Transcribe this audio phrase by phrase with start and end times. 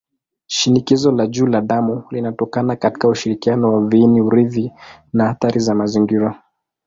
[0.47, 4.71] Shinikizo la juu la damu linatokana katika ushirikiano wa viini-urithi
[5.13, 6.43] na athari za mazingira.